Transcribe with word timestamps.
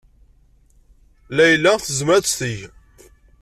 Layla 1.35 1.73
tezmer 1.85 2.15
ad 2.15 2.25
tt-teg. 2.25 2.59